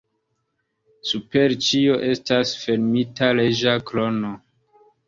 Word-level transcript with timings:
Super 1.09 1.55
ĉio 1.67 1.99
estas 2.09 2.55
fermita 2.65 3.31
reĝa 3.43 3.79
krono. 3.93 4.35